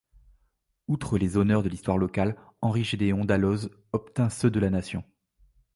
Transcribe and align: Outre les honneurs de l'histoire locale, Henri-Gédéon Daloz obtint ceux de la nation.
Outre 0.87 1.19
les 1.19 1.37
honneurs 1.37 1.61
de 1.61 1.69
l'histoire 1.69 1.99
locale, 1.99 2.35
Henri-Gédéon 2.61 3.23
Daloz 3.23 3.69
obtint 3.91 4.31
ceux 4.31 4.49
de 4.49 4.59
la 4.59 4.71
nation. 4.71 5.03